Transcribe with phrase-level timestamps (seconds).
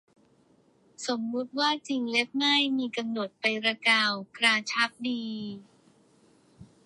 [1.07, 5.23] สมมติว่าจริงแบบไม่มีกำหนดไปละกัน กระชับดี